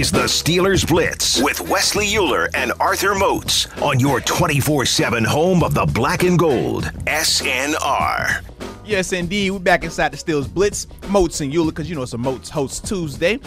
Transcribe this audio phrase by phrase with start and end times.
[0.00, 0.20] This is the
[0.52, 5.84] Steelers Blitz with Wesley Euler and Arthur Moats on your 24 7 home of the
[5.84, 8.42] black and gold, SNR.
[8.82, 9.50] Yes, indeed.
[9.50, 10.86] We're back inside the Steelers Blitz.
[11.10, 13.40] Moats and Euler, because you know it's a Moats Host Tuesday.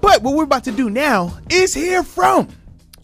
[0.00, 2.48] But what we're about to do now is hear from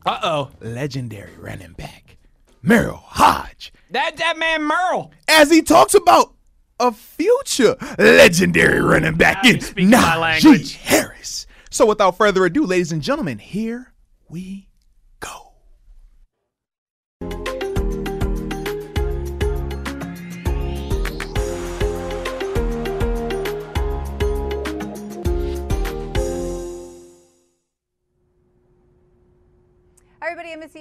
[0.05, 0.51] Uh oh.
[0.61, 2.17] legendary running back,
[2.65, 5.13] Merril Hoge, That that man Merle.
[5.29, 6.35] as he talks about
[6.81, 10.75] a future legendary running back Now in you speak my Najee.
[10.75, 11.47] Harris.
[11.79, 13.93] So without further ado, ladies and gentlemen, here
[14.29, 14.68] we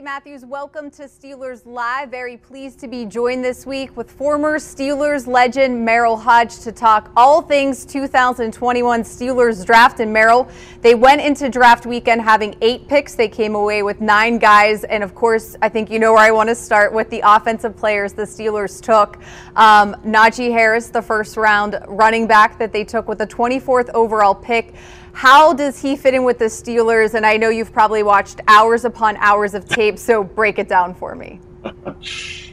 [0.07, 0.45] Matthews.
[0.45, 2.09] Welcome to Steelers Live.
[2.11, 7.11] Very pleased to be joined this week with former Steelers legend Merril Hoge to talk
[7.17, 9.99] all things 2021 Steelers draft.
[9.99, 10.49] And Merril,
[10.79, 13.15] they went into draft weekend having eight picks.
[13.15, 14.85] They came away with nine guys.
[14.85, 17.75] And of course, I think you know where I want to start with the offensive
[17.75, 19.17] players the Steelers took.
[19.57, 24.33] Um, Najee Harris, the first round running back that they took with the 24th overall
[24.33, 24.73] pick.
[25.17, 27.15] How does he fit in with the Steelers?
[27.15, 30.93] And I know you've probably watched hours upon hours of tape, so break it down
[30.93, 31.41] for me.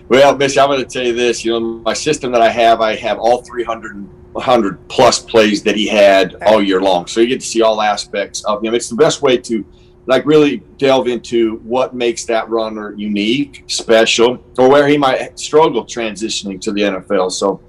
[0.06, 1.46] Well, Missi, I'm going to tell you this.
[1.46, 5.76] You know, my system that I have, I have all 300 100 plus plays that
[5.76, 7.06] he had all year long.
[7.06, 8.74] So you get to see all aspects of him.
[8.74, 9.64] It's the best way to
[10.04, 15.86] like really delve into what makes that runner unique, special, or where he might struggle
[15.86, 17.32] transitioning to the NFL.
[17.32, 17.62] So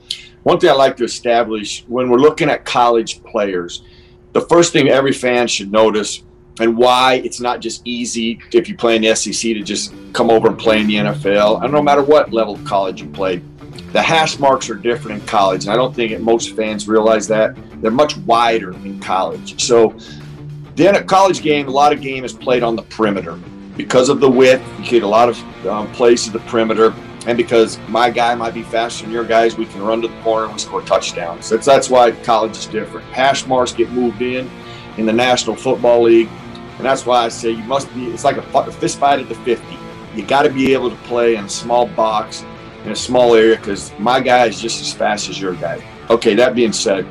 [0.43, 3.83] one thing I like to establish when we're looking at college players,
[4.35, 6.21] the first thing every fan should notice
[6.59, 10.29] and why it's not just easy if you play in the SEC to just come
[10.29, 11.63] over and play in the NFL.
[11.63, 13.41] And no matter what level of college you played,
[13.93, 15.63] the hash marks are different in college.
[15.63, 17.55] And I don't think most fans realize that.
[17.81, 19.61] They're much wider in college.
[19.61, 19.95] So
[20.75, 23.39] then a college game, a lot of game is played on the perimeter.
[23.77, 26.93] Because of the width, you get a lot of um, plays to the perimeter.
[27.27, 30.21] And because my guy might be faster than your guys, we can run to the
[30.21, 31.49] corner and we score touchdowns.
[31.49, 33.05] That's, that's why college is different.
[33.07, 34.49] Hash marks get moved in
[34.97, 36.29] in the National Football League.
[36.77, 39.35] And that's why I say you must be, it's like a fist fight at the
[39.35, 39.63] 50.
[40.15, 42.43] You got to be able to play in a small box,
[42.83, 45.83] in a small area, because my guy is just as fast as your guy.
[46.09, 47.05] Okay, that being said,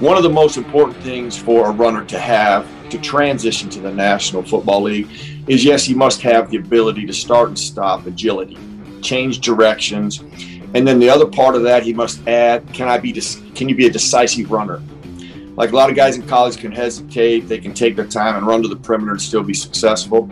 [0.00, 3.92] one of the most important things for a runner to have to transition to the
[3.92, 5.08] National Football League
[5.46, 8.56] is yes, he must have the ability to start and stop agility,
[9.04, 10.20] change directions,
[10.74, 13.12] and then the other part of that he must add: can I be?
[13.54, 14.82] Can you be a decisive runner?
[15.56, 18.44] Like a lot of guys in college can hesitate, they can take their time and
[18.44, 20.28] run to the perimeter and still be successful,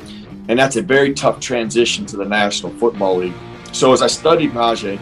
[0.48, 3.34] and that's a very tough transition to the National Football League.
[3.72, 4.98] So as I studied Najee,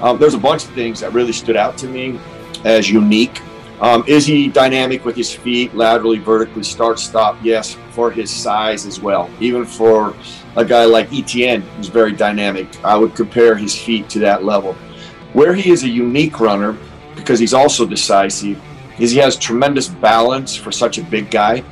[0.00, 2.18] um, there's a bunch of things that really stood out to me
[2.64, 3.40] as unique.
[3.80, 7.38] Um, is he dynamic with his feet, laterally, vertically, start, stop?
[7.42, 9.30] Yes, for his size as well.
[9.40, 10.14] Even for
[10.56, 14.74] a guy like Etienne, who's very dynamic, I would compare his feet to that level.
[15.32, 16.76] Where he is a unique runner,
[17.14, 18.60] because he's also decisive,
[18.98, 21.62] is he has tremendous balance for such a big guy.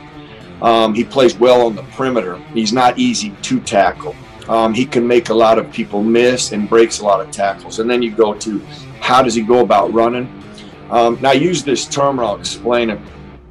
[0.62, 2.36] Um, he plays well on the perimeter.
[2.54, 4.14] He's not easy to tackle.
[4.48, 7.80] Um, he can make a lot of people miss and breaks a lot of tackles.
[7.80, 8.58] And then you go to
[9.00, 10.42] how does he go about running?
[10.90, 12.98] Um, now I use this term I'll explain it.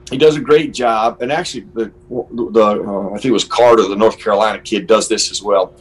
[0.09, 3.83] He does a great job, and actually, the, the uh, I think it was Carter,
[3.87, 5.73] the North Carolina kid, does this as well.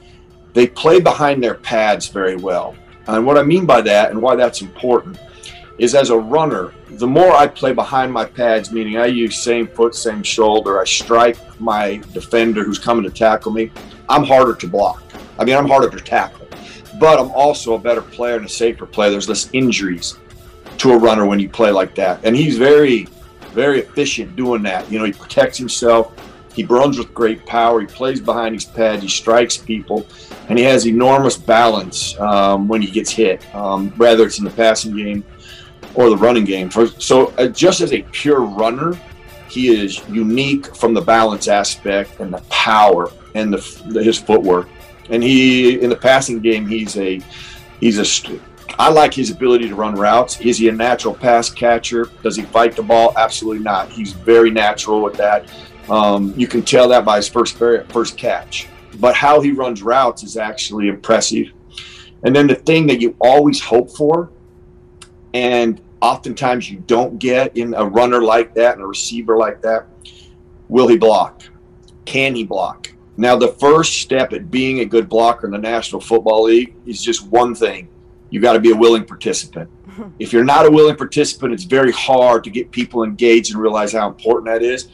[0.52, 2.74] They play behind their pads very well,
[3.06, 5.18] and what I mean by that, and why that's important,
[5.78, 9.68] is as a runner, the more I play behind my pads, meaning I use same
[9.68, 13.70] foot, same shoulder, I strike my defender who's coming to tackle me,
[14.08, 15.02] I'm harder to block.
[15.38, 16.48] I mean, I'm harder to tackle,
[16.98, 19.10] but I'm also a better player and a safer player.
[19.10, 20.18] There's less injuries
[20.78, 22.24] to a runner when you play like that.
[22.24, 23.06] And he's very,
[23.56, 24.88] very efficient doing that.
[24.92, 26.12] You know, he protects himself.
[26.54, 27.80] He runs with great power.
[27.80, 29.02] He plays behind his pads.
[29.02, 30.06] He strikes people,
[30.48, 34.50] and he has enormous balance um, when he gets hit, um, whether it's in the
[34.50, 35.24] passing game
[35.94, 36.70] or the running game.
[36.70, 38.98] So, uh, just as a pure runner,
[39.48, 44.68] he is unique from the balance aspect and the power and the, his footwork.
[45.08, 47.20] And he, in the passing game, he's a
[47.80, 48.04] he's a
[48.78, 50.38] I like his ability to run routes.
[50.40, 52.10] Is he a natural pass catcher?
[52.22, 53.14] Does he fight the ball?
[53.16, 53.90] Absolutely not.
[53.90, 55.50] He's very natural with that.
[55.88, 58.68] Um, you can tell that by his first first catch.
[58.98, 61.52] But how he runs routes is actually impressive.
[62.22, 64.30] And then the thing that you always hope for,
[65.32, 69.86] and oftentimes you don't get in a runner like that and a receiver like that,
[70.68, 71.42] will he block?
[72.04, 72.92] Can he block?
[73.16, 77.02] Now, the first step at being a good blocker in the National Football League is
[77.02, 77.88] just one thing
[78.30, 79.70] you got to be a willing participant.
[80.18, 83.92] if you're not a willing participant, it's very hard to get people engaged and realize
[83.92, 84.88] how important that is.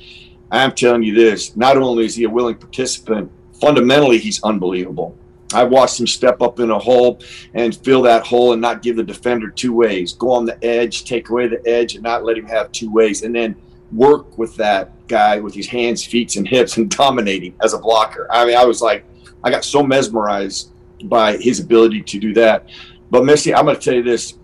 [0.50, 3.30] I'm telling you this: not only is he a willing participant,
[3.60, 5.16] fundamentally he's unbelievable.
[5.54, 7.20] I've watched him step up in a hole
[7.54, 10.12] and fill that hole and not give the defender two ways.
[10.14, 13.22] Go on the edge, take away the edge, and not let him have two ways.
[13.22, 13.56] And then
[13.90, 18.26] work with that guy with his hands, feet, and hips and dominating as a blocker.
[18.30, 19.04] I mean, I was like,
[19.44, 20.70] I got so mesmerized
[21.04, 22.68] by his ability to do that.
[23.12, 24.38] But Missi, I'm going to tell you this: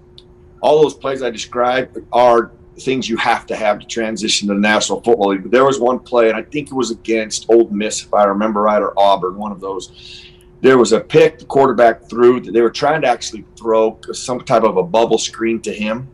[0.61, 4.61] all those plays I described are things you have to have to transition to the
[4.61, 5.43] National Football League.
[5.43, 8.25] But there was one play, and I think it was against Ole Miss, if I
[8.25, 10.27] remember right, or Auburn, one of those.
[10.61, 14.41] There was a pick the quarterback threw that they were trying to actually throw some
[14.41, 16.07] type of a bubble screen to him,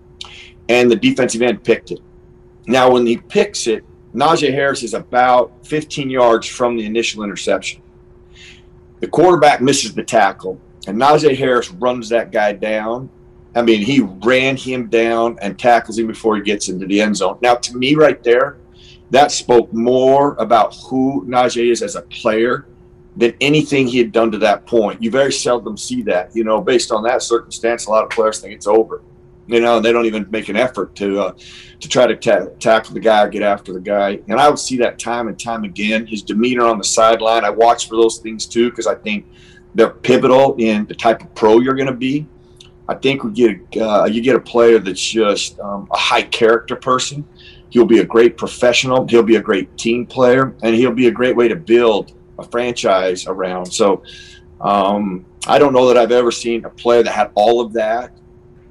[0.68, 1.98] and the defensive end picked it.
[2.68, 3.84] Now, when he picks it,
[4.14, 7.82] Najee Harris is about 15 yards from the initial interception.
[9.00, 13.08] The quarterback misses the tackle, and Najee Harris runs that guy down.
[13.56, 17.16] I mean, he ran him down and tackles him before he gets into the end
[17.16, 17.38] zone.
[17.40, 18.58] Now, to me, right there,
[19.10, 22.66] that spoke more about who Najee is as a player
[23.16, 25.00] than anything he had done to that point.
[25.02, 26.34] You very seldom see that.
[26.34, 29.02] You know, based on that circumstance, a lot of players think it's over.
[29.46, 31.32] You know, they don't even make an effort to uh,
[31.80, 34.20] to try to ta- tackle the guy get after the guy.
[34.28, 36.06] And I would see that time and time again.
[36.06, 39.26] His demeanor on the sideline, I watch for those things too because I think
[39.74, 42.26] they're pivotal in the type of pro you're going to be.
[42.88, 46.76] I think we get uh, you get a player that's just um, a high character
[46.76, 47.26] person.
[47.70, 49.06] He'll be a great professional.
[49.08, 52.44] He'll be a great team player, and he'll be a great way to build a
[52.44, 53.66] franchise around.
[53.66, 54.02] So
[54.60, 58.12] um, I don't know that I've ever seen a player that had all of that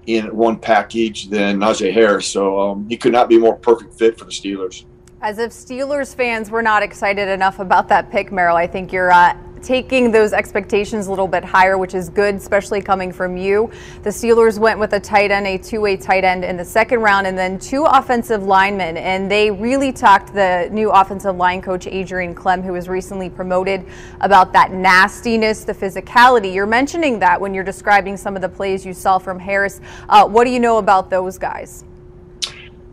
[0.06, 2.28] in one package than Najee Harris.
[2.28, 4.86] So um, he could not be more perfect fit for the Steelers.
[5.22, 9.12] As if Steelers fans were not excited enough about that pick, Merril, I think you're
[9.12, 13.72] uh, taking those expectations a little bit higher, which is good, especially coming from you.
[14.04, 17.00] The Steelers went with a tight end, a two way tight end in the second
[17.00, 18.98] round, and then two offensive linemen.
[18.98, 23.86] And they really talked the new offensive line coach, Adrian Klemm, who was recently promoted,
[24.22, 26.54] about that nastiness, the physicality.
[26.54, 29.80] You're mentioning that when you're describing some of the plays you saw from Harris.
[30.10, 31.86] Uh, what do you know about those guys?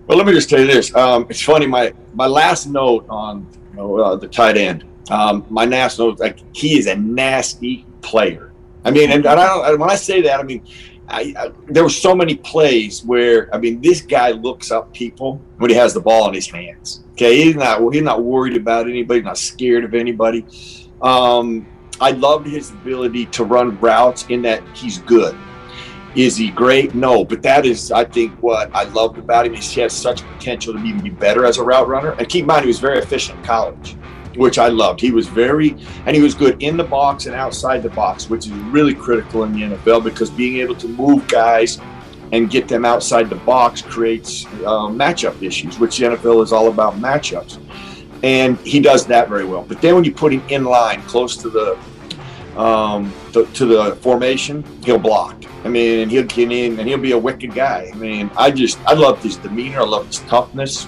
[0.06, 0.94] Well, let me just tell you this.
[0.94, 1.66] Um, it's funny.
[1.66, 6.38] My my last note on you know, uh, the tight end um, my national, like
[6.54, 8.52] he is a nasty player.
[8.84, 10.64] I mean, and, and I when I say that, I mean,
[11.08, 15.40] I, I, there were so many plays where I mean, this guy looks up people
[15.58, 17.04] when he has the ball in his hands.
[17.12, 20.46] Okay, he's not he's not worried about anybody, not scared of anybody.
[21.02, 21.66] Um,
[22.00, 25.36] I loved his ability to run routes in that he's good.
[26.16, 26.94] Is he great?
[26.94, 29.54] No, but that is, I think, what I loved about him.
[29.54, 32.12] He has such potential to even be better as a route runner.
[32.12, 33.96] And keep in mind, he was very efficient in college
[34.36, 35.00] which I loved.
[35.00, 38.46] He was very, and he was good in the box and outside the box, which
[38.46, 41.78] is really critical in the NFL because being able to move guys
[42.32, 46.68] and get them outside the box creates uh, matchup issues, which the NFL is all
[46.68, 47.58] about matchups.
[48.22, 49.62] And he does that very well.
[49.62, 51.78] But then when you put him in line, close to the,
[52.60, 55.42] um, the to the formation, he'll block.
[55.64, 57.90] I mean, and he'll get in and he'll be a wicked guy.
[57.92, 59.80] I mean, I just I love his demeanor.
[59.80, 60.86] I love his toughness,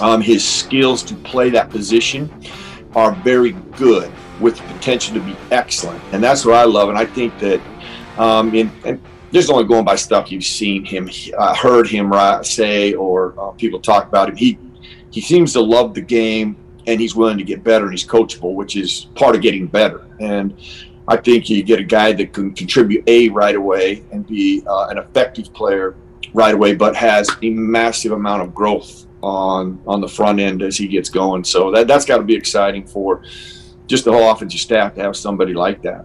[0.00, 2.30] um, his skills to play that position
[2.94, 6.02] are very good with the potential to be excellent.
[6.12, 6.88] And that's what I love.
[6.88, 7.60] And I think that,
[8.18, 9.00] um, in, and
[9.32, 13.80] just only going by stuff you've seen him, uh, heard him say, or uh, people
[13.80, 14.36] talk about him.
[14.36, 14.58] He
[15.10, 18.54] he seems to love the game, and he's willing to get better, and he's coachable,
[18.54, 20.06] which is part of getting better.
[20.20, 20.54] And
[21.08, 24.88] I think you get a guy that can contribute a right away and be uh,
[24.88, 25.96] an effective player
[26.34, 30.76] right away, but has a massive amount of growth on on the front end as
[30.76, 31.44] he gets going.
[31.44, 33.22] So that that's got to be exciting for
[33.86, 36.04] just the whole offensive staff to have somebody like that.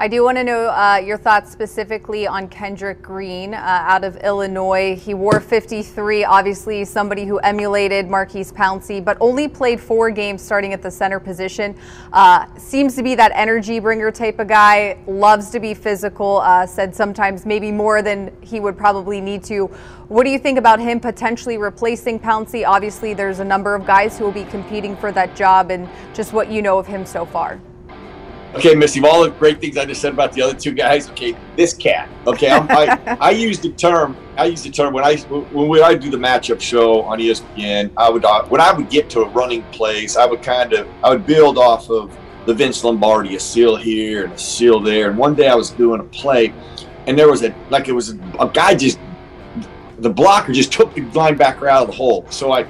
[0.00, 4.16] I do want to know uh, your thoughts specifically on Kendrick Green uh, out of
[4.18, 4.94] Illinois.
[4.94, 10.72] He wore 53, obviously somebody who emulated Maurkice Pouncey, but only played four games starting
[10.72, 11.76] at the center position.
[12.12, 16.64] Uh, seems to be that energy bringer type of guy, loves to be physical, uh,
[16.64, 19.66] said sometimes maybe more than he would probably need to.
[20.06, 22.64] What do you think about him potentially replacing Pouncey?
[22.64, 26.32] Obviously, there's a number of guys who will be competing for that job, and just
[26.32, 27.60] what you know of him so far.
[28.54, 31.10] Okay, Missi, of all the great things I just said about the other two guys,
[31.10, 32.08] okay, this cat.
[32.26, 34.16] Okay, I'm, i I use the term.
[34.36, 37.90] I use the term when I when I do the matchup show on ESPN.
[37.96, 40.88] I would uh, when I would get to a running place, I would kind of
[41.04, 45.10] I would build off of the Vince Lombardi, a seal here and a seal there.
[45.10, 46.54] And one day I was doing a play,
[47.06, 48.98] and there was a like it was a, a guy just
[49.98, 52.26] the blocker just took the linebacker out of the hole.
[52.30, 52.66] So I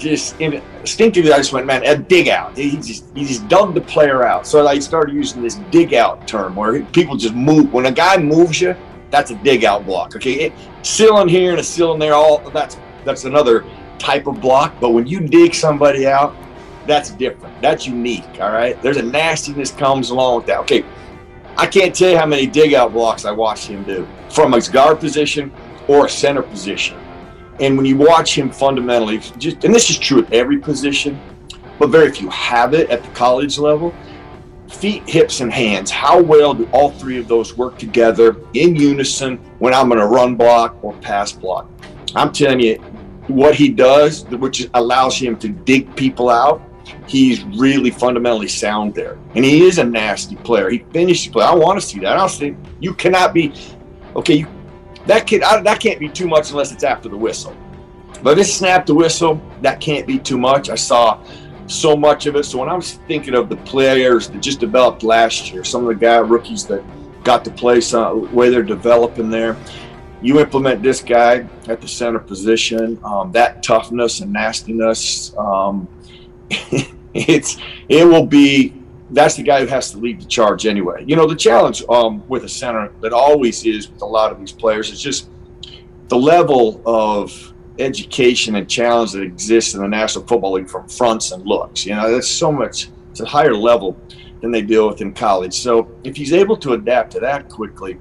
[0.00, 2.56] just instinctively, I just went, man, a dig out.
[2.56, 4.46] He just he just dug the player out.
[4.46, 7.72] So I started using this dig out term where people just move.
[7.72, 8.74] When a guy moves you,
[9.10, 10.16] that's a dig out block.
[10.16, 10.52] Okay, it,
[10.82, 13.64] sealing here and a sealing there, all that's that's another
[13.98, 14.74] type of block.
[14.80, 16.34] But when you dig somebody out,
[16.86, 17.60] that's different.
[17.60, 18.40] That's unique.
[18.40, 18.80] All right.
[18.82, 20.58] There's a nastiness comes along with that.
[20.60, 20.84] Okay.
[21.56, 24.68] I can't tell you how many dig out blocks I watched him do from his
[24.68, 25.52] guard position
[25.88, 26.98] or a center position.
[27.60, 31.20] And when you watch him fundamentally, just and this is true at every position,
[31.78, 33.94] but very few have it at the college level.
[34.68, 35.90] Feet, hips, and hands.
[35.90, 40.06] How well do all three of those work together in unison when I'm going to
[40.06, 41.68] run block or pass block?
[42.14, 42.76] I'm telling you,
[43.26, 46.62] what he does, which allows him to dig people out,
[47.06, 49.18] he's really fundamentally sound there.
[49.34, 50.70] And he is a nasty player.
[50.70, 51.44] He finishes play.
[51.44, 52.12] I want to see that.
[52.12, 53.52] I don't think you cannot be
[54.16, 54.34] okay.
[54.34, 54.46] You,
[55.10, 57.56] that kid I, that can't be too much unless it's after the whistle.
[58.22, 60.68] But if it's snap the whistle, that can't be too much.
[60.68, 61.22] I saw
[61.66, 62.44] so much of it.
[62.44, 65.88] So when I was thinking of the players that just developed last year, some of
[65.88, 66.82] the guy rookies that
[67.24, 69.56] got to play, some way they're developing there
[70.22, 75.88] you implement this guy at the center position, um, that toughness and nastiness, um,
[77.14, 77.56] it's
[77.88, 78.74] it will be
[79.10, 81.04] that's the guy who has to lead the charge anyway.
[81.06, 84.38] You know, the challenge um, with a center that always is with a lot of
[84.38, 85.28] these players is just
[86.08, 91.32] the level of education and challenge that exists in the National Football League from fronts
[91.32, 91.86] and looks.
[91.86, 92.88] You know, that's so much.
[93.10, 94.00] It's a higher level
[94.40, 95.54] than they deal with in college.
[95.54, 97.98] So if he's able to adapt to that quickly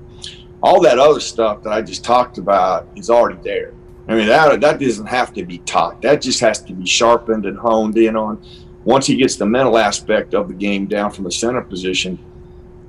[0.62, 3.74] all that other stuff that I just talked about is already there.
[4.08, 6.01] I mean, that, that doesn't have to be taught.
[6.01, 8.44] That just has to be sharpened and honed in on.
[8.86, 12.18] Once he gets the mental aspect of the game down from the center position,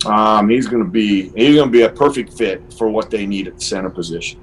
[0.07, 3.27] um, he's going to be he's going to be a perfect fit for what they
[3.27, 4.39] need at the center position.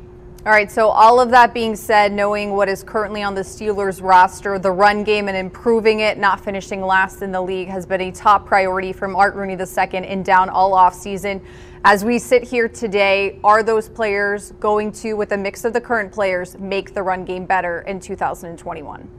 [0.46, 4.02] All right, so all of that being said, knowing what is currently on the Steelers
[4.02, 8.00] roster, the run game and improving it, not finishing last in the league, has been
[8.00, 11.42] a top priority from Art Rooney II in down all offseason.
[11.84, 15.82] As we sit here today, are those players going to, with a mix of the
[15.82, 19.10] current players, make the run game better in 2021?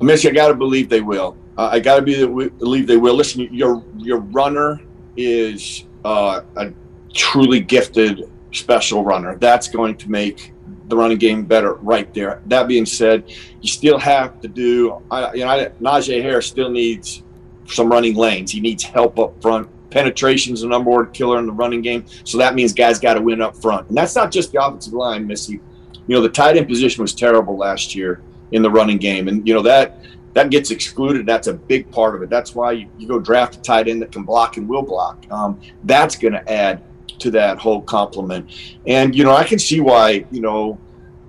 [0.00, 1.36] Missi, I got to believe they will.
[1.56, 3.14] Uh, I got to believe they will.
[3.14, 4.80] Listen, your your runner
[5.16, 6.72] is uh, a
[7.12, 9.36] truly gifted, special runner.
[9.36, 10.52] That's going to make
[10.88, 12.42] the running game better right there.
[12.46, 15.00] That being said, you still have to do.
[15.10, 17.22] I, you know, Najee Harris still needs
[17.66, 18.50] some running lanes.
[18.50, 22.04] He needs help up front penetration is the number one killer in the running game.
[22.24, 23.88] So that means guys got to win up front.
[23.88, 25.60] And that's not just the offensive line, Missi.
[26.06, 28.20] You know, the tight end position was terrible last year
[28.54, 29.28] in the running game.
[29.28, 29.98] And, you know, that
[30.32, 31.26] that gets excluded.
[31.26, 32.30] That's a big part of it.
[32.30, 35.24] That's why you, you go draft a tight end that can block and will block.
[35.30, 36.82] Um, that's going to add
[37.20, 38.50] to that whole complement.
[38.86, 40.78] And, you know, I can see why, you know,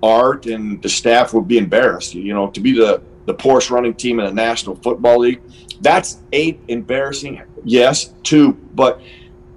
[0.02, 3.94] Art and the staff would be embarrassed, you know, to be the, the poorest running
[3.94, 5.42] team in the National Football League.
[5.82, 9.02] That's eight embarrassing yes, two, but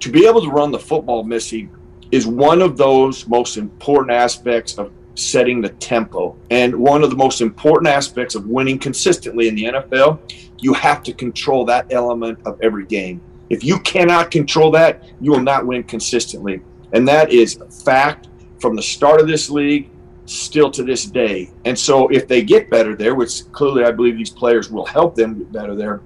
[0.01, 1.69] to be able to run the football, Missi,
[2.11, 6.35] is one of those most important aspects of setting the tempo.
[6.49, 10.19] And one of the most important aspects of winning consistently in the NFL,
[10.59, 13.21] you have to control that element of every game.
[13.49, 16.61] If you cannot control that, you will not win consistently.
[16.93, 18.27] And that is fact
[18.59, 19.89] from the start of this league
[20.25, 21.49] still to this day.
[21.65, 25.15] And so if they get better there, which clearly I believe these players will help
[25.15, 26.01] them get better there,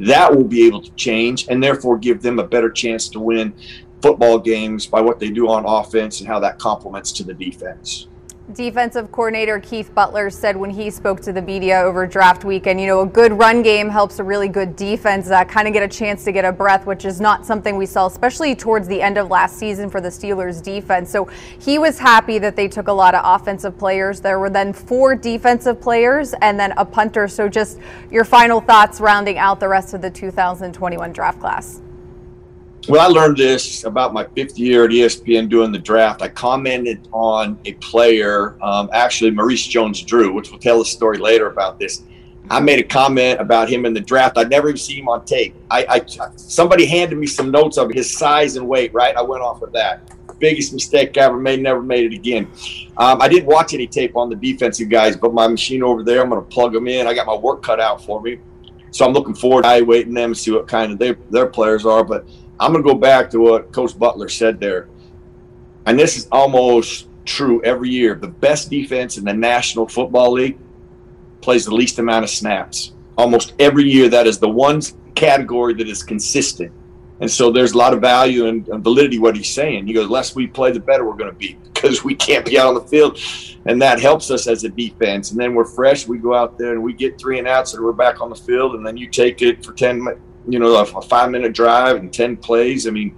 [0.00, 3.54] that will be able to change and therefore give them a better chance to win
[4.02, 8.08] football games by what they do on offense and how that complements to the defense.
[8.52, 12.86] Defensive coordinator Keith Butler said when he spoke to the media over draft weekend, you
[12.86, 15.88] know, a good run game helps a really good defense uh, kind of get a
[15.88, 19.16] chance to get a breath, which is not something we saw, especially towards the end
[19.16, 21.10] of last season for the Steelers defense.
[21.10, 21.26] So
[21.58, 24.20] he was happy that they took a lot of offensive players.
[24.20, 27.28] There were then four defensive players and then a punter.
[27.28, 27.78] So just
[28.10, 31.80] your final thoughts rounding out the rest of the 2021 draft class.
[32.86, 36.20] Well, I learned this about my fifth year at ESPN doing the draft.
[36.20, 41.46] I commented on a player, um, actually Maurice Jones-Drew, which will tell a story later
[41.46, 42.02] about this.
[42.50, 44.36] I made a comment about him in the draft.
[44.36, 45.56] I'd never even seen him on tape.
[45.70, 48.92] I, I somebody handed me some notes of his size and weight.
[48.92, 50.10] Right, I went off of that.
[50.38, 51.62] Biggest mistake I ever made.
[51.62, 52.50] Never made it again.
[52.98, 56.20] Um, I didn't watch any tape on the defensive guys, but my machine over there,
[56.20, 57.06] I'm going to plug them in.
[57.06, 58.40] I got my work cut out for me,
[58.90, 62.04] so I'm looking forward to evaluating them see what kind of they, their players are.
[62.04, 62.26] But
[62.60, 64.88] I'm going to go back to what Coach Butler said there.
[65.86, 68.14] And this is almost true every year.
[68.14, 70.58] The best defense in the National Football League
[71.40, 72.92] plays the least amount of snaps.
[73.18, 74.80] Almost every year, that is the one
[75.14, 76.72] category that is consistent.
[77.20, 79.86] And so there's a lot of value and, validity what he's saying.
[79.86, 82.58] He goes, less we play, the better we're going to be because we can't be
[82.58, 83.18] out on the field.
[83.66, 85.30] And that helps us as a defense.
[85.30, 86.06] And then we're fresh.
[86.06, 88.36] We go out there and we get three and outs and we're back on the
[88.36, 88.74] field.
[88.74, 90.06] And then you take it for 10,
[90.46, 92.86] you know, a, five minute drive and 10 plays.
[92.86, 93.16] I mean,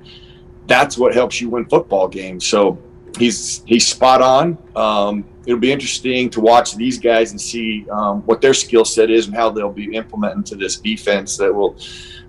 [0.67, 2.47] that's what helps you win football games.
[2.47, 2.79] So
[3.19, 4.59] he's he's spot on.
[4.75, 9.11] Um, it'll be interesting to watch these guys and see um, what their skill set
[9.11, 11.37] is and how they'll be implementing to this defense.
[11.37, 11.77] That will,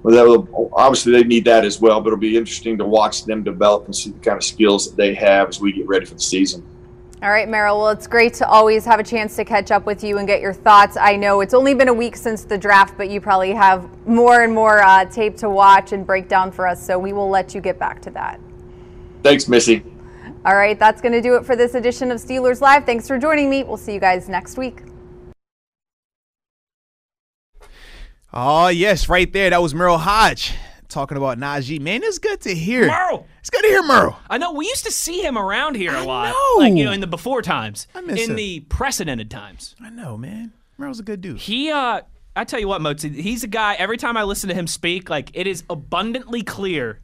[0.04, 2.00] well, that will obviously they need that as well.
[2.00, 4.96] But it'll be interesting to watch them develop and see the kind of skills that
[4.96, 6.64] they have as we get ready for the season.
[7.24, 7.80] All right, Merril.
[7.80, 10.40] Well, it's great to always have a chance to catch up with you and get
[10.40, 10.98] your thoughts.
[10.98, 14.44] I know it's only been a week since the draft, but you probably have more
[14.44, 16.86] and more uh, tape to watch and break down for us.
[16.86, 18.40] So we will let you get back to that.
[19.24, 19.84] Thanks, Missi.
[20.46, 22.86] All right, that's going to do it for this edition of Steelers Live.
[22.86, 23.64] Thanks for joining me.
[23.64, 24.84] We'll see you guys next week.
[28.32, 29.50] Oh, yes, right there.
[29.50, 30.54] That was Merle Hoge
[30.88, 31.80] talking about Najee.
[31.80, 32.88] Man, it's good to hear.
[32.88, 33.26] Merle.
[33.40, 34.18] It's good to hear Merle.
[34.30, 36.64] I know we used to see him around here a I lot, know.
[36.64, 38.36] like you know, in the before times, I miss in him.
[38.36, 39.76] the precedented times.
[39.82, 40.54] I know, man.
[40.78, 41.38] Merle's a good dude.
[41.40, 42.02] He, uh,
[42.36, 43.74] I tell you what, Mozi, he's a guy.
[43.76, 47.00] Every time I listen to him speak, like it is abundantly clear.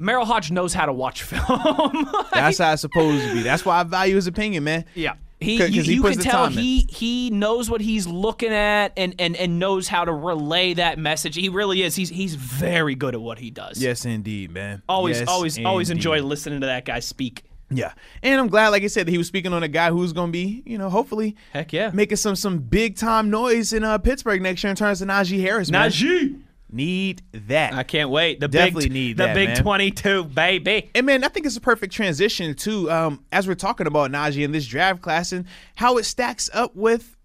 [0.00, 2.08] Merril Hoge knows how to watch film.
[2.32, 3.42] That's how it's supposed to be.
[3.42, 4.84] That's why I value his opinion, man.
[4.94, 5.14] Yeah.
[5.40, 9.14] He, 'Cause you, he you can tell he he knows what he's looking at and,
[9.18, 11.34] and and knows how to relay that message.
[11.34, 11.96] He really is.
[11.96, 13.82] He's he's very good at what he does.
[13.82, 14.82] Yes, indeed, man.
[14.88, 17.42] Always Yes, always always enjoy listening to that guy speak.
[17.70, 20.12] Yeah, and I'm glad, like I said, that he was speaking on a guy who's
[20.12, 21.90] going to be, you know, hopefully Heck yeah.
[21.92, 25.40] making some some big time noise in uh, Pittsburgh next year in terms of Najee
[25.40, 25.70] Harris.
[25.70, 25.90] Man.
[26.74, 27.72] Need that.
[27.72, 28.40] I can't wait.
[28.40, 29.62] The Definitely big need the that, big man.
[29.62, 30.90] 22 baby.
[30.94, 34.42] And man, I think it's a perfect transition too, um, as we're talking about Najee
[34.42, 37.16] in this draft class and how it stacks up with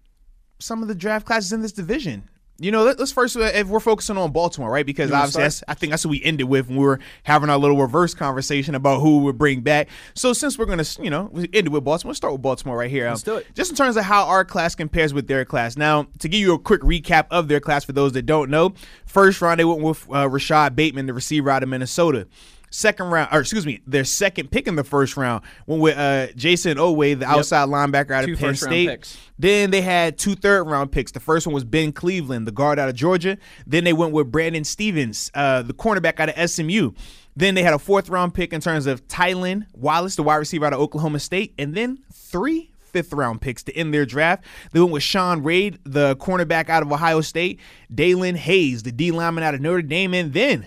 [0.60, 2.28] some of the draft classes in this division.
[2.60, 4.84] You know, let, us first, uh, if we're focusing on Baltimore, right?
[4.84, 7.56] Because obviously, that's, I think that's what we ended with when we were having our
[7.56, 9.88] little reverse conversation about who we would bring back.
[10.14, 12.90] So since we're gonna, you know, we ended with Baltimore, let's start with Baltimore right
[12.90, 13.08] here.
[13.08, 13.46] Let's do it.
[13.54, 15.78] Just in terms of how our class compares with their class.
[15.78, 18.74] Now, to give you a quick recap of their class for those that don't know,
[19.06, 22.28] first round they went with uh, Rashod Bateman, the receiver out of Minnesota.
[22.70, 26.28] Second round, or excuse me, their second pick in the first round when with uh,
[26.36, 29.18] Jayson Oweh, the outside linebacker out Two of Penn State.
[29.38, 31.10] Then they had two third round picks.
[31.10, 33.38] The first one was Ben Cleveland, the guard out of Georgia.
[33.66, 36.92] Then they went with Brandon Stephens, uh, the cornerback out of SMU.
[37.36, 40.66] Then they had a fourth round pick in terms of Tylan Wallace, the wide receiver
[40.66, 41.54] out of Oklahoma State.
[41.58, 44.44] And then three fifth round picks to end their draft.
[44.72, 47.60] They went with Shaun Wade, the cornerback out of Ohio State,
[47.92, 50.66] Daelin Hayes, the D lineman out of Notre Dame, and then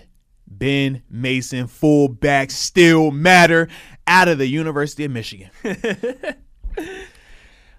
[0.64, 3.68] Ben Mason, fullback, still matter,
[4.06, 5.50] out of the University of Michigan.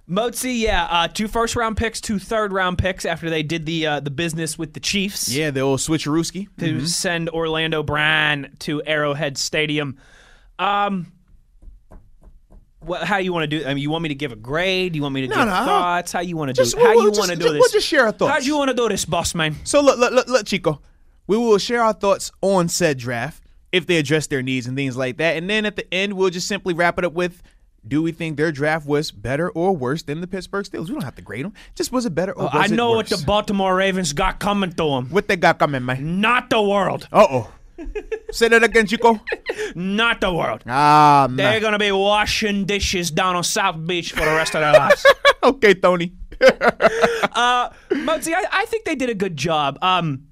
[0.07, 3.87] Mozi, yeah, uh, two first round picks, two third round picks after they did the
[3.87, 6.47] uh, the business with the Chiefs Yeah, the old switcherooski.
[6.59, 9.97] to send Orlando Brown to Arrowhead Stadium.
[10.59, 11.11] Um,
[12.81, 13.65] what, how you want to do?
[13.65, 14.93] I mean, you want me to give a grade?
[14.93, 15.53] Do you want me to No, give no.
[15.53, 16.11] thoughts?
[16.11, 16.61] How you want to do?
[16.61, 16.75] Just-?
[16.77, 18.31] How we'll- you we'll want to do we'll just share our thoughts.
[18.31, 19.55] How do you want to do this, boss man?
[19.63, 20.83] So look, look, look, look, Chico,
[21.27, 24.95] we will share our thoughts on said draft if they address their needs and things
[24.95, 27.41] like that, and then at the end we'll just simply wrap it up with.
[27.87, 30.87] Do we think their draft was better or worse than the Pittsburgh Steelers?
[30.87, 31.53] We don't have to grade them.
[31.75, 34.89] Just was it better or was I know what the Baltimore Ravens got coming to
[34.89, 35.09] them.
[35.09, 36.19] what they got coming, man.
[36.19, 37.07] Not the world.
[37.11, 37.51] Uh oh.
[38.31, 39.19] Say that again, Chico.
[39.75, 40.63] Not the world.
[40.65, 44.73] Ah, They're gonna be washing dishes down on South Beach for the rest of their
[44.73, 45.05] lives.
[45.43, 46.13] okay, Tony.
[46.41, 49.77] uh, Muggsy, I, I think they did a good job.
[49.81, 50.27] Um,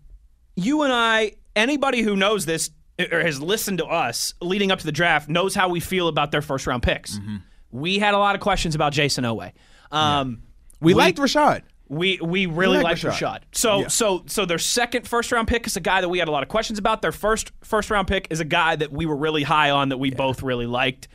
[0.56, 2.72] you and I, anybody who knows this
[3.12, 6.32] or has listened to us leading up to the draft knows how we feel about
[6.32, 7.18] their first round picks.
[7.18, 7.38] Mm-hmm.
[7.72, 9.52] We had a lot of questions about Jayson Oweh.
[9.92, 10.44] Um,
[10.80, 11.63] We, liked Rashod.
[11.89, 13.12] We we really like like Rashod.
[13.12, 13.46] Rashod.
[13.52, 13.88] So Yeah.
[13.88, 16.44] so so their second first round pick is a guy that we had a lot
[16.44, 17.02] of questions about.
[17.02, 19.98] Their first first round pick is a guy that we were really high on that
[19.98, 21.08] we both really liked.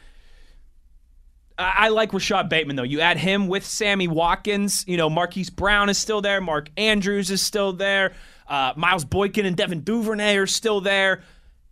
[1.59, 2.83] I, I like Rashod Bateman though.
[2.83, 4.85] You add him with Sammy Watkins.
[4.87, 6.41] You know Marquise Brown is still there.
[6.41, 8.15] Mark Andrews is still there.
[8.49, 11.23] Uh, Miles Boykin and Devin Duvernay are still there.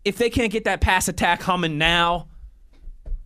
[0.04, 2.28] If they can't get that pass attack humming now,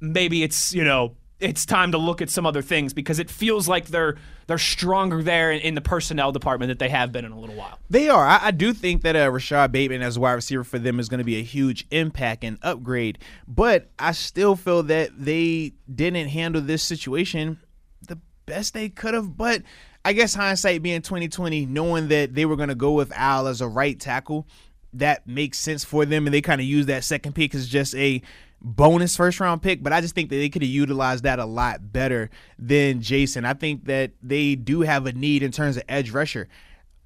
[0.00, 3.66] maybe it's you know it's time to look at some other things because it feels
[3.66, 7.32] like they're they're stronger there in, in the personnel department that they have been in
[7.32, 7.78] a little while.
[7.88, 8.24] They are.
[8.24, 11.08] I, I do think that uh, Rashod Bateman as a wide receiver for them is
[11.08, 13.18] going to be a huge impact and upgrade.
[13.48, 17.58] But I still feel that they didn't handle this situation
[18.06, 18.18] the
[18.50, 19.36] best they could have.
[19.36, 19.62] But
[20.04, 23.60] I guess hindsight being 2020, knowing that they were going to go with Al as
[23.60, 24.46] a right tackle,
[24.92, 27.94] that makes sense for them, and they kind of use that second pick as just
[27.94, 28.20] a
[28.60, 31.44] bonus first round pick, but I just think that they could have utilized that a
[31.44, 33.44] lot better than Jayson.
[33.44, 36.48] I think that they do have a need in terms of edge rusher.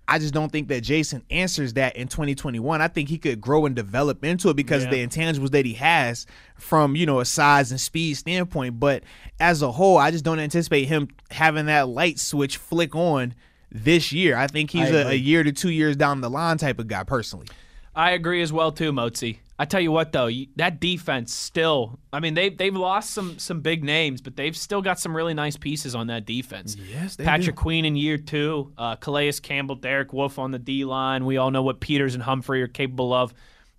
[0.07, 2.83] I just don't think that Jayson answers that in 2021.
[2.83, 5.75] I think he could grow and develop into it because of the intangibles that he
[5.75, 8.79] has from, you know, a size and speed standpoint.
[8.79, 9.03] But
[9.41, 13.35] as a whole, I just don't anticipate him having that light switch flick on
[13.73, 14.37] this year.
[14.37, 17.05] I think he's a, a year to two years down the line type of guy
[17.05, 17.47] personally.
[17.95, 19.39] I agree as well too, Mozi.
[19.57, 22.01] I tell you what, though, you, that defense still.
[22.13, 25.35] I mean, they they've lost some some big names, but they've still got some really
[25.35, 26.77] nice pieces on that defense.
[26.77, 27.63] Yes, they Patrick do.
[27.63, 31.25] Queen in year two, uh, Calais Campbell, Derek Wolfe on the D line.
[31.25, 33.33] We all know what Peters and Humphrey are capable of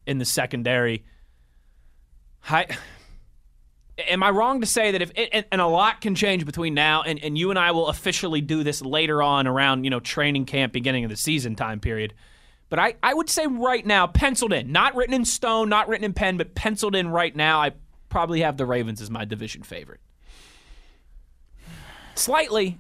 [0.08, 1.04] in the secondary.
[2.42, 2.68] Hi.
[3.98, 7.02] Am I wrong to say that if and, and a lot can change between now
[7.02, 10.46] and, and you and I will officially do this later on around you know training
[10.46, 12.14] camp beginning of the season time period,
[12.70, 16.06] but I, I would say right now penciled in not written in stone not written
[16.06, 17.72] in pen but penciled in right now I
[18.10, 20.00] probably have the Ravens as my division favorite
[22.16, 22.78] slightly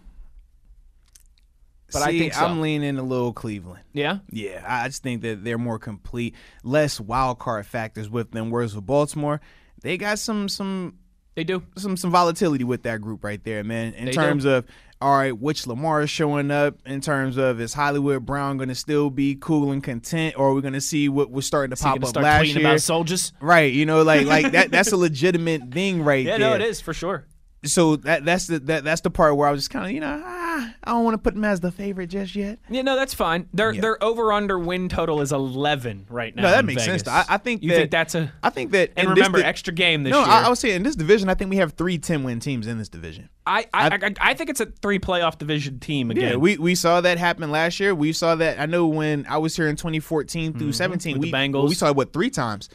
[1.92, 2.46] but I think so.
[2.46, 3.84] I'm leaning a little Cleveland.
[3.94, 8.50] yeah Yeah, I just think that they're more complete, less wild card factors with them.
[8.50, 9.40] Whereas with Baltimore,
[9.82, 10.98] they got some some
[11.36, 13.94] they do some some volatility with that group right there, man.
[13.94, 14.66] In They terms of
[15.06, 16.80] all right, which Lamar is showing up.
[16.84, 20.54] In terms of is Hollywood Brown going to still be cool and content, or are
[20.56, 22.66] we going to see what was starting to pop up last year?
[22.66, 24.72] about soldiers right, you know, like like that.
[24.72, 26.50] That's a legitimate thing right yeah there.
[26.50, 27.28] no it is for sure
[27.66, 30.00] So that that's the that, that's the part where I was just kind of you
[30.00, 30.45] know ah,
[30.84, 32.60] I don't want to put them as the favorite just yet.
[32.70, 33.48] Yeah, no, that's fine.
[33.54, 33.82] Their Yeah.
[33.82, 36.44] their over under win total is eleven right now.
[36.44, 37.04] No, that in makes Vegas.
[37.04, 37.08] sense.
[37.30, 39.40] I, I think you that, think that's a I think that and in this remember
[39.40, 40.28] di- extra game this no, year.
[40.30, 42.68] I, I was saying in this division, I think we have three 10 win teams
[42.68, 43.30] in this division.
[43.46, 46.32] I I, I, I think it's a three playoff division team again.
[46.32, 47.94] Yeah, we, we saw that happen last year.
[47.94, 48.60] We saw that.
[48.60, 51.20] I know when I was here in 2014 through 17, Mm-hmm.
[51.20, 51.54] With we the Bengals.
[51.54, 52.70] well, we saw it what three times.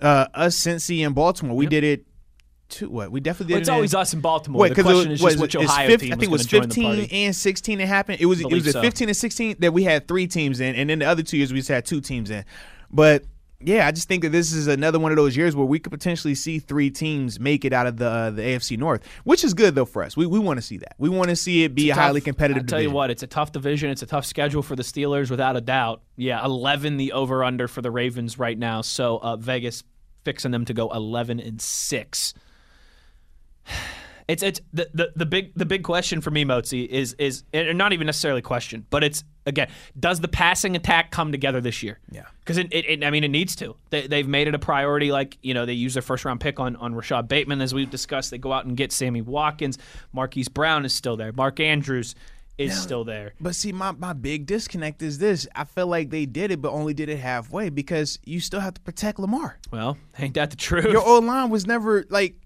[0.00, 1.56] Uh, us, Cincy, and Baltimore.
[1.56, 2.06] We did it.
[2.72, 3.12] Two what?
[3.12, 4.62] We definitely did Well, it's always us in Baltimore.
[4.62, 6.32] Wait, the question it is was, just which it's Ohio 50 team I think it
[6.32, 8.20] was was gonna join the 15 and 16 that happened.
[8.20, 8.80] It was it was so.
[8.80, 11.52] 15 and 16 that we had three teams in, and then the other two years
[11.52, 12.44] we just had two teams in.
[12.90, 13.24] But
[13.64, 15.92] yeah, I just think that this is another one of those years where we could
[15.92, 19.54] potentially see three teams make it out of the uh, the AFC North, which is
[19.54, 20.16] good though for us.
[20.16, 20.94] We we want to see that.
[20.98, 22.64] We want to see it be a Tough- highly competitive.
[22.64, 23.90] I tell you what, it's a tough division.
[23.90, 26.02] It's a tough schedule for the Steelers, without a doubt.
[26.16, 28.80] Yeah, eleven the over under for the Ravens right now.
[28.80, 29.84] So uh, Vegas
[30.24, 32.34] fixing them to go eleven and six.
[34.28, 37.76] It's it's the, the, the big the big question for me, Motzi, is is and
[37.76, 41.98] not even necessarily question, but it's again, does the passing attack come together this year?
[42.10, 42.22] Yeah.
[42.38, 43.74] because it, it, it- I mean it needs to.
[43.90, 45.10] They, they've made it a priority.
[45.10, 47.90] Like you know, they use their first round pick on on Rashod Bateman, as we've
[47.90, 48.30] discussed.
[48.30, 49.76] They go out and get Sammy Watkins.
[50.12, 51.32] Marquise Brown is still there.
[51.32, 52.14] Mark Andrews
[52.58, 53.34] is still there.
[53.40, 55.48] But see, my, my big disconnect is this.
[55.54, 58.74] I feel like they did it, but only did it halfway because you still have
[58.74, 59.58] to protect Lamar.
[59.72, 60.84] Well, ain't that the truth?
[60.84, 62.36] Your O line was never like,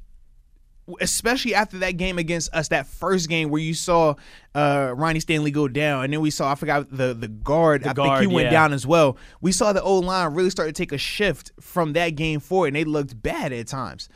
[1.01, 4.15] especially after that game against us, that first game where you saw
[4.55, 7.87] uh, Ronnie Stanley go down, and then we saw I forgot the the guard.
[7.87, 8.51] I think he went yeah.
[8.53, 9.17] down as well.
[9.41, 12.69] We saw the O line really start to take a shift from that game forward,
[12.69, 14.09] and they looked bad at times.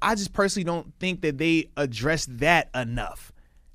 [0.00, 3.32] I just personally don't think that they addressed that enough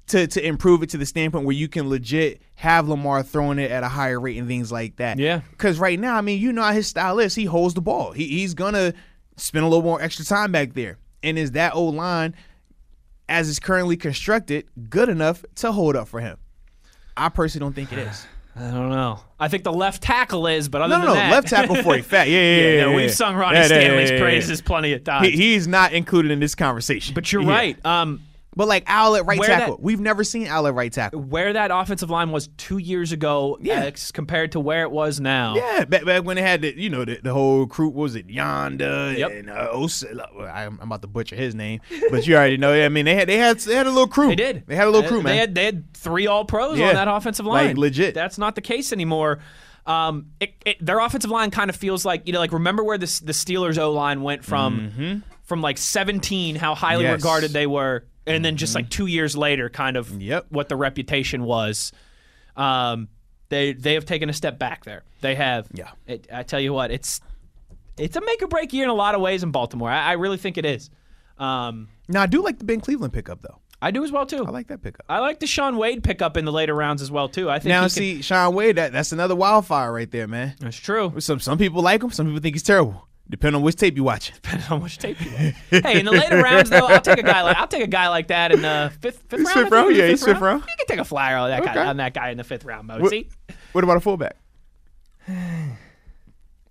[0.07, 3.71] to to improve it to the standpoint where you can legit have Lamar throwing it
[3.71, 5.17] at a higher rate and things like that.
[5.17, 5.41] Yeah.
[5.51, 7.35] Because right now, I mean, you know how his style is.
[7.35, 8.11] He holds the ball.
[8.11, 8.93] He, he's gonna
[9.37, 10.97] spend a little more extra time back there.
[11.23, 12.35] And is that O line,
[13.29, 16.37] as it's currently constructed, good enough to hold up for him?
[17.15, 18.25] I personally don't think it is.
[18.55, 19.19] I don't know.
[19.39, 21.19] I think the left tackle is, but other No, than no, no.
[21.19, 22.29] that, Left tackle for a fact.
[22.29, 22.55] Yeah, yeah, yeah.
[22.61, 22.95] yeah, yeah, no, yeah.
[22.97, 24.29] we've sung Ronnie Yeah, yeah, Stanley's yeah, yeah, yeah.
[24.29, 25.27] praises plenty of times.
[25.27, 27.15] He, he's not included in this conversation.
[27.15, 27.49] but you're Yeah.
[27.49, 27.83] right.
[27.85, 28.21] Um,
[28.55, 31.19] But like Al at right Where tackle, that- we've never seen Al at right tackle.
[31.21, 33.89] where that offensive line was two years ago, Yeah.
[34.13, 35.55] compared to where it was now.
[35.55, 38.27] Yeah, back, back when it had the you know the, the whole crew was it
[38.27, 39.31] Yanda Yep.
[39.31, 42.73] and uh, Os- I'm about to butcher his name, but you already know.
[42.73, 44.29] I mean they had they had they had a little crew.
[44.29, 44.63] They did.
[44.67, 45.33] They had a little Uh, crew, man.
[45.33, 46.89] They had they had three All Pros Yeah.
[46.89, 47.75] on that offensive Like, line.
[47.77, 48.13] legit.
[48.13, 49.39] That's not the case anymore.
[49.85, 52.97] Um, it, it, their offensive line kind of feels like you know, like remember where
[52.97, 57.11] the the Steelers O line went from from like 17, how highly Mm-hmm.
[57.11, 57.19] Yes.
[57.19, 57.25] Mm-hmm.
[57.27, 60.47] regarded they were, and then just like two years later, kind of Yep.
[60.49, 61.91] what the reputation was.
[62.55, 63.07] Um,
[63.49, 65.03] they they have taken a step back there.
[65.21, 65.67] They have.
[65.73, 65.91] Yeah.
[66.07, 67.21] It, I tell you what, it's
[67.97, 69.89] it's a make or break year in a lot of ways in Baltimore.
[69.89, 70.89] I, I really think it is.
[71.37, 73.59] Um, now I do like the Ben Cleveland pickup though.
[73.81, 74.45] I do as well too.
[74.45, 75.05] I like that pickup.
[75.09, 77.49] I like the Shaun Wade pickup in the later rounds as well too.
[77.49, 80.55] I think Now he can- see Shaun Wade, that that's another wildfire right there, man.
[80.59, 81.13] that's true.
[81.19, 83.07] Some some people like him, some people think he's terrible.
[83.33, 84.31] Depending on which tape you watch.
[84.31, 85.55] Depending on which tape you want.
[85.85, 88.07] hey, in the later rounds though, I'll take a guy like I'll take a guy
[88.09, 89.47] like that in the fifth fifth round.
[89.47, 89.95] I Fifth round?
[89.95, 90.61] Yeah, he's fifth round.
[90.61, 92.85] You can take a flyer on that guy on that guy in the fifth round
[92.85, 93.01] mode.
[93.01, 93.11] What,
[93.71, 94.35] what about a fullback?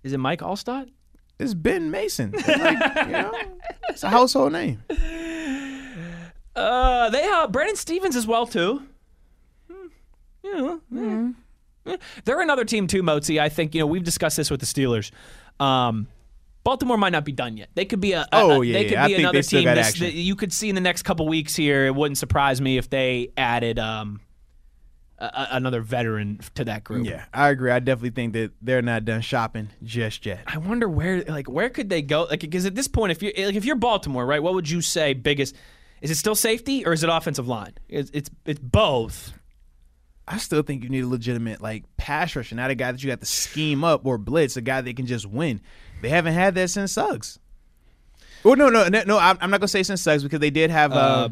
[0.03, 0.89] is it Mike Alstott?
[1.37, 2.31] It's Ben Mason.
[2.33, 3.33] It's like, you know,
[3.89, 4.81] it's a household name.
[6.55, 8.83] Uh, they have Brandon Stephens as well too.
[9.69, 9.87] Hmm.
[10.43, 11.29] Yeah, yeah.
[11.85, 11.95] Yeah.
[12.23, 13.37] They're another team too, Mozi.
[13.41, 15.11] I think you know we've discussed this with the Steelers.
[15.59, 16.07] Um,
[16.63, 17.69] Baltimore might not be done yet.
[17.75, 19.03] They could be a, a- Oh, yeah, they could yeah.
[19.03, 20.11] I be think another team this- action.
[20.13, 21.85] you could see in the next couple weeks here.
[21.85, 24.21] It wouldn't surprise me if they added um,
[25.19, 27.05] a- another veteran to that group.
[27.05, 27.69] Yeah, I agree.
[27.71, 30.39] I definitely think that they're not done shopping just yet.
[30.47, 32.23] I wonder where like where could they go?
[32.29, 34.81] Like because at this point, if you like if you're Baltimore, right, what would you
[34.81, 35.55] say biggest?
[36.01, 37.73] Is it still safety or is it offensive line?
[37.89, 39.33] It's it's, it's both.
[40.27, 43.09] I still think you need a legitimate like pass rusher, not a guy that you
[43.09, 45.59] have to scheme up or blitz, a guy that can just win.
[46.01, 47.39] They haven't had that since Suggs.
[48.43, 49.17] Well, no, no, no, no.
[49.17, 50.91] I'm I'm not gonna say since Suggs because they did have.
[50.93, 51.29] Uh, Uh,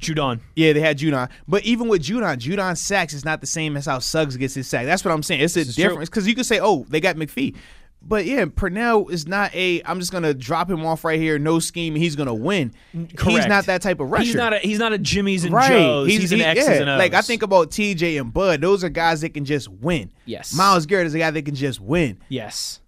[0.00, 0.40] Judon.
[0.56, 3.86] yeah, they had Judon, but even with Judon, Judon sacks is not the same as
[3.86, 4.84] how Suggs gets his sack.
[4.84, 5.40] That's what I'm saying.
[5.42, 7.54] It's a difference because you could say, oh, they got McPhee,
[8.04, 9.82] but yeah, Pernell is not a.
[9.84, 12.72] I'm just gonna drop him off right here, no scheme, he's gonna win.
[12.92, 14.24] He's not that type of rusher.
[14.24, 15.68] He's not a he's not a Jimmy's and right.
[15.68, 16.08] Joe's.
[16.08, 16.74] He's, an he- X's yeah.
[16.74, 16.98] and O's.
[16.98, 18.60] Like I think about TJ and Bud.
[18.60, 20.10] Those are guys that can just win.
[20.26, 20.54] Yes.
[20.54, 22.18] Myles Garrett is a guy that can just win.
[22.28, 22.80] yes.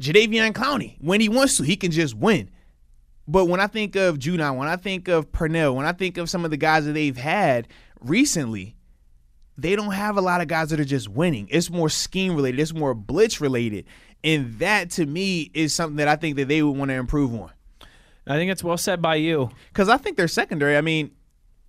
[0.00, 2.50] Jadeveon Clowney, when he wants to, he can just win.
[3.28, 6.30] But when I think of Judon, when I think of Pernell, when I think of
[6.30, 7.68] some of the guys that they've had
[8.00, 8.74] recently,
[9.56, 11.46] they don't have a lot of guys that are just winning.
[11.50, 12.58] It's more scheme related.
[12.58, 13.84] It's more blitz related,
[14.24, 17.34] and that to me is something that I think that they would want to improve
[17.34, 17.50] on.
[18.26, 19.50] I think it's well said by you.
[19.68, 20.76] Because I think their secondary.
[20.76, 21.10] I mean,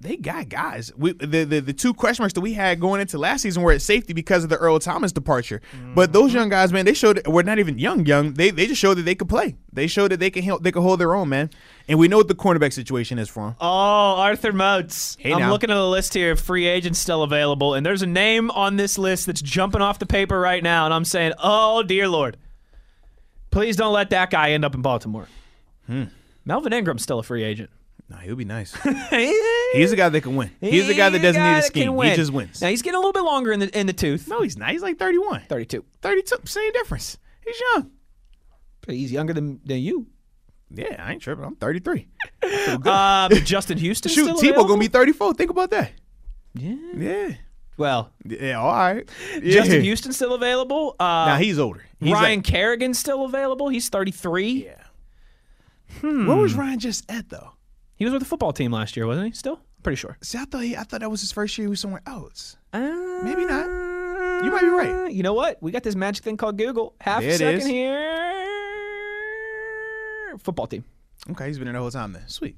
[0.03, 0.91] they got guys.
[0.97, 3.71] We the, the the two question marks that we had going into last season were
[3.71, 5.61] at safety because of the Earl Thomas departure.
[5.95, 8.33] But those young guys, man, they showed we're not even young, young.
[8.33, 9.55] They they just showed that they could play.
[9.71, 11.49] They showed that they can help, they can hold their own, man.
[11.87, 13.55] And we know what the cornerback situation is for them.
[13.59, 15.17] Oh, Arthur Moats.
[15.19, 15.51] Hey, I'm now.
[15.51, 18.75] looking at the list here of free agents still available, and there's a name on
[18.75, 22.37] this list that's jumping off the paper right now, and I'm saying, oh dear lord,
[23.51, 25.27] please don't let that guy end up in Baltimore.
[25.87, 26.05] Hmm.
[26.45, 27.69] Melvin Ingram's still a free agent.
[28.13, 28.73] Nah, he'll be nice.
[29.73, 30.52] He's a guy that can win.
[30.62, 31.97] He's a guy that doesn't need a scheme.
[31.99, 32.62] He just wins.
[32.62, 34.28] Now he's getting a little bit longer in the in the tooth.
[34.28, 34.69] no, he's not.
[34.69, 35.41] He's like 31.
[35.49, 35.84] 32.
[36.02, 37.17] 32, same difference.
[37.45, 37.89] He's young.
[38.86, 40.08] But he's younger than, than you.
[40.69, 41.43] Yeah, I ain't tripping.
[41.43, 42.08] I'm 33.
[42.86, 44.12] Um, Justin Houston.
[44.12, 44.65] Shoot, still Tebow available?
[44.67, 45.34] gonna be 34.
[45.34, 45.91] Think about that.
[46.54, 46.76] Yeah.
[46.95, 47.30] Yeah.
[47.78, 49.10] Well, Yeah, all right.
[49.41, 49.54] Yeah.
[49.56, 50.95] Justin Houston still available.
[50.99, 51.84] Uh, Now he's older.
[51.99, 53.69] He's Ryan like- Kerrigan still available.
[53.69, 54.65] He's 33.
[54.65, 54.76] Yeah.
[56.02, 57.52] Where was Ryan just at though?
[57.95, 59.32] He was with the football team last year, wasn't he?
[59.34, 60.17] Still, pretty sure.
[60.21, 61.67] See, I thought he, I thought that was his first year.
[61.67, 62.58] He was somewhere else.
[62.73, 62.79] Uh,
[63.23, 63.65] Maybe not.
[64.43, 65.12] You might be right.
[65.13, 65.58] You know what?
[65.62, 66.95] We got this magic thing called Google.
[66.99, 67.67] Half There a it second is.
[67.67, 68.39] here.
[70.39, 70.84] Football team.
[71.32, 72.27] Okay, he's been there the whole time then.
[72.27, 72.58] Sweet.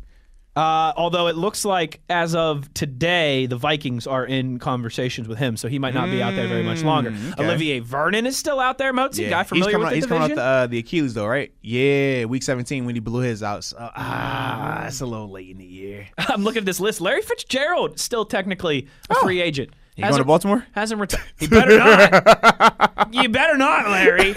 [0.56, 5.58] Uh, although it looks like as of today, the Vikings are in conversations with him,
[5.58, 7.10] so he might not be out there very much longer.
[7.10, 7.44] okay.
[7.44, 8.94] Olivier Vernon is still out there.
[8.94, 10.22] Mozi, guy he's familiar coming with out, the he's division.
[10.22, 11.52] coming out the, uh, the Achilles though, right?
[11.62, 13.66] Yeah, week 17 when he blew his out.
[13.66, 16.08] So, ah, that's a little late in the year.
[16.18, 17.02] I'm looking at this list.
[17.02, 19.72] Larry Fitzgerald still technically a free agent.
[19.96, 20.66] He going to Baltimore?
[20.74, 21.24] Hasn't retired.
[21.40, 23.08] He better not.
[23.12, 24.34] you better not, Larry.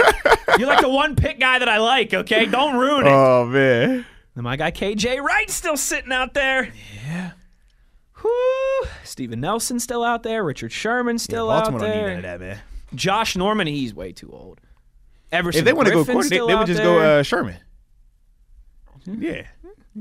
[0.59, 2.15] You're like the one pick guy that I like.
[2.15, 3.11] Okay, don't ruin it.
[3.13, 4.07] Oh man.
[4.39, 6.73] And my guy KJ Wright still sitting out there.
[7.05, 7.33] Yeah.
[8.23, 8.89] Whoo.
[9.03, 10.45] Steven Nelson still out there.
[10.45, 11.93] Richard Sherman still Baltimore out there.
[11.93, 12.59] don't need none of that, man.
[12.95, 14.61] Josh Norman, he's way too old.
[15.33, 16.85] Everson If they want to go quarter, they, they would just there.
[16.87, 17.57] go uh, Sherman.
[19.07, 19.49] Yeah,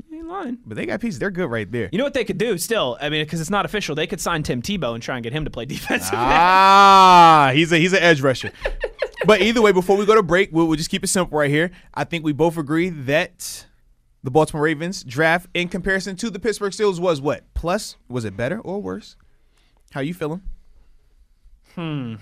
[0.08, 0.58] He ain't lying.
[0.64, 1.18] but they got pieces.
[1.18, 1.88] They're good right there.
[1.90, 2.96] You know what they could do still?
[3.00, 5.32] I mean, because it's not official, they could sign Tim Tebow and try and get
[5.32, 6.10] him to play defensive.
[6.14, 8.52] Ah, he's a he's an edge rusher.
[9.26, 11.50] but either way, before we go to break, we'll, we'll just keep it simple right
[11.50, 11.72] here.
[11.92, 13.66] I think we both agree that
[14.22, 17.96] the Baltimore Ravens draft, in comparison to the Pittsburgh Steelers, was what plus?
[18.08, 19.16] Was it better or worse?
[19.92, 20.42] How you feeling?
[21.74, 22.16] Hmm.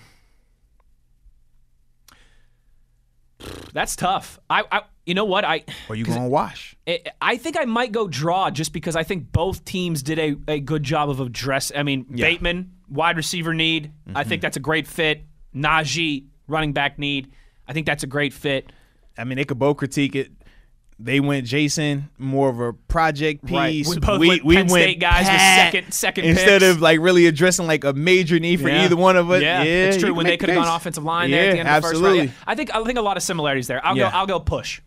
[3.72, 4.38] That's tough.
[4.48, 5.44] I, I, you know what?
[5.44, 6.74] I, Or you going to wash?
[6.88, 10.36] I- I think I might go draw just because I think both teams did a,
[10.48, 11.70] a good job of address.
[11.74, 13.92] I mean, Bateman, wide receiver need.
[14.06, 14.28] I Mm-hmm.
[14.28, 15.24] think that's a great fit.
[15.54, 17.30] Najee, running back need.
[17.68, 18.72] I think that's a great fit.
[19.18, 20.30] I mean, they could both critique it.
[20.98, 23.54] They went Jayson, more of a project piece.
[23.54, 23.86] Right.
[23.86, 26.74] We both went Penn State guys with second- second instead picks.
[26.74, 28.84] of like really addressing like a major need for Yeah.
[28.84, 29.42] either one of us.
[29.42, 30.14] Yeah, Yeah, it's true.
[30.14, 32.08] When they could have gone offensive line yeah, there at the end absolutely.
[32.08, 32.44] of the first round.
[32.46, 33.84] I think I think a lot of similarities there.
[33.84, 34.04] I'll go.
[34.04, 34.80] I'll go push.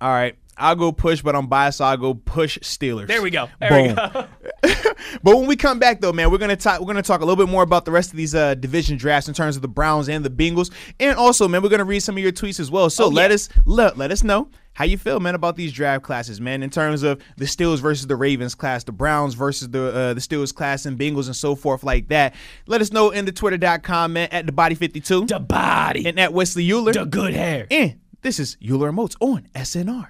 [0.00, 3.06] All right, I'll go push, but I'm biased, so I'll go push Steelers.
[3.08, 3.48] There we go.
[3.60, 4.26] There we go.
[5.22, 6.80] But when we come back, though, man, we're gonna talk.
[6.80, 9.28] We're gonna talk a little bit more about the rest of these uh, division drafts
[9.28, 12.16] in terms of the Browns and the Bengals, and also, man, we're gonna read some
[12.16, 12.90] of your tweets as well.
[12.90, 16.02] So Oh, let us let, let us know how you feel, man, about these draft
[16.04, 19.94] classes, man, in terms of the Steelers versus the Ravens class, the Browns versus the
[19.94, 22.34] uh, the Steelers class, and Bengals and so forth like that.
[22.66, 26.06] Let us know in the Twitter.com, man, at the Body Fifty Two the body.
[26.06, 26.92] and at Wesley Euler.
[26.92, 27.66] The good hair.
[27.70, 30.08] And this is Euler Moats on SNR.